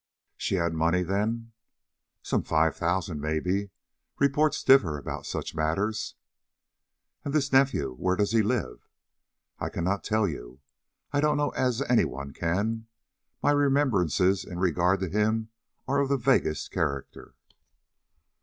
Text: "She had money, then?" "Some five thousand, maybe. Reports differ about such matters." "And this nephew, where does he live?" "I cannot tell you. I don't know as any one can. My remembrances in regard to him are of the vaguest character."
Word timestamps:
"She 0.35 0.55
had 0.55 0.73
money, 0.73 1.03
then?" 1.03 1.51
"Some 2.23 2.41
five 2.41 2.75
thousand, 2.75 3.21
maybe. 3.21 3.69
Reports 4.17 4.63
differ 4.63 4.97
about 4.97 5.27
such 5.27 5.53
matters." 5.53 6.15
"And 7.23 7.35
this 7.35 7.53
nephew, 7.53 7.93
where 7.99 8.15
does 8.15 8.31
he 8.31 8.41
live?" 8.41 8.89
"I 9.59 9.69
cannot 9.69 10.03
tell 10.03 10.27
you. 10.27 10.59
I 11.11 11.21
don't 11.21 11.37
know 11.37 11.51
as 11.51 11.83
any 11.83 12.05
one 12.05 12.33
can. 12.33 12.87
My 13.43 13.51
remembrances 13.51 14.43
in 14.43 14.57
regard 14.57 15.01
to 15.01 15.07
him 15.07 15.49
are 15.87 15.99
of 15.99 16.09
the 16.09 16.17
vaguest 16.17 16.71
character." 16.71 17.35